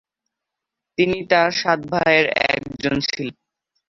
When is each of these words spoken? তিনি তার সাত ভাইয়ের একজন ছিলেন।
তিনি 0.97 1.17
তার 1.29 1.49
সাত 1.51 1.79
ভাইয়ের 1.91 2.25
একজন 2.49 2.95
ছিলেন। 3.07 3.35